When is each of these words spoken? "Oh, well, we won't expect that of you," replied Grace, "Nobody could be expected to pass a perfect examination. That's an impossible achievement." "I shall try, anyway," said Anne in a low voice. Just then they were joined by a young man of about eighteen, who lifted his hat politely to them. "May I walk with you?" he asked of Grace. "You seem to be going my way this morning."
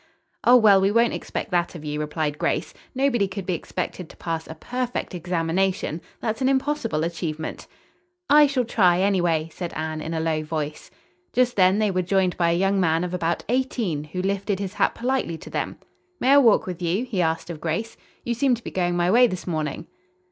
"Oh, 0.43 0.55
well, 0.57 0.81
we 0.81 0.89
won't 0.89 1.13
expect 1.13 1.51
that 1.51 1.75
of 1.75 1.85
you," 1.85 1.99
replied 1.99 2.39
Grace, 2.39 2.73
"Nobody 2.95 3.27
could 3.27 3.45
be 3.45 3.53
expected 3.53 4.09
to 4.09 4.17
pass 4.17 4.47
a 4.47 4.55
perfect 4.55 5.13
examination. 5.13 6.01
That's 6.21 6.41
an 6.41 6.49
impossible 6.49 7.03
achievement." 7.03 7.67
"I 8.27 8.47
shall 8.47 8.65
try, 8.65 8.99
anyway," 8.99 9.49
said 9.53 9.73
Anne 9.73 10.01
in 10.01 10.15
a 10.15 10.19
low 10.19 10.41
voice. 10.43 10.89
Just 11.33 11.55
then 11.55 11.77
they 11.77 11.91
were 11.91 12.01
joined 12.01 12.35
by 12.35 12.49
a 12.49 12.57
young 12.57 12.79
man 12.79 13.03
of 13.03 13.13
about 13.13 13.43
eighteen, 13.47 14.03
who 14.05 14.23
lifted 14.23 14.57
his 14.57 14.73
hat 14.73 14.95
politely 14.95 15.37
to 15.37 15.51
them. 15.51 15.77
"May 16.19 16.31
I 16.31 16.39
walk 16.39 16.65
with 16.65 16.81
you?" 16.81 17.05
he 17.05 17.21
asked 17.21 17.51
of 17.51 17.61
Grace. 17.61 17.95
"You 18.25 18.33
seem 18.33 18.55
to 18.55 18.63
be 18.63 18.71
going 18.71 18.97
my 18.97 19.11
way 19.11 19.27
this 19.27 19.45
morning." 19.45 19.85